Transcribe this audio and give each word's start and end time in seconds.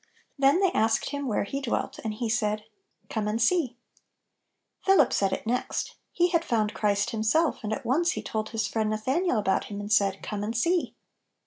Then 0.35 0.59
they 0.61 0.71
asked 0.71 1.11
Him 1.11 1.27
where 1.27 1.43
He 1.43 1.61
dwelt, 1.61 1.99
and 2.03 2.15
He 2.15 2.27
said," 2.27 2.63
Come 3.11 3.27
and 3.27 3.39
see!" 3.39 3.77
Philip 4.87 5.13
said 5.13 5.31
it 5.31 5.45
next 5.45 5.93
He 6.11 6.29
had 6.29 6.43
found 6.43 6.73
Christ 6.73 7.11
himself, 7.11 7.59
and 7.63 7.71
at 7.71 7.85
once 7.85 8.13
he 8.13 8.23
told 8.23 8.49
his 8.49 8.65
friend 8.67 8.89
Nathanael 8.89 9.37
about 9.37 9.65
Him, 9.65 9.79
and 9.79 9.93
said," 9.93 10.23
Come 10.23 10.43
and 10.43 10.57
see 10.57 10.95